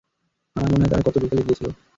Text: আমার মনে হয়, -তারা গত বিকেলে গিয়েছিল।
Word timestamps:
আমার 0.55 0.69
মনে 0.71 0.83
হয়, 0.83 0.89
-তারা 0.89 1.05
গত 1.07 1.15
বিকেলে 1.21 1.45
গিয়েছিল। 1.45 1.67